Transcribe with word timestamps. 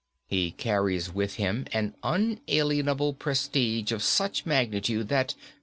He 0.27 0.49
carries 0.49 1.13
with 1.13 1.35
him 1.35 1.67
an 1.73 1.93
unalienable 2.01 3.13
prestige 3.13 3.91
of 3.91 4.01
such 4.01 4.47
magnitude 4.47 5.09
that 5.09 5.35